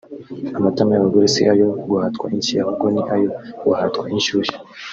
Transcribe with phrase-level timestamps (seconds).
[0.57, 3.29] "Amatama y'abagore si ayo guhatwa inshyi ahubwo ni ayo
[3.65, 4.57] guhatwa inshushyu